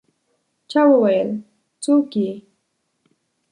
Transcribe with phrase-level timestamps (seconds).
[0.69, 1.29] چا وویل:
[1.83, 2.31] «څوک يې؟»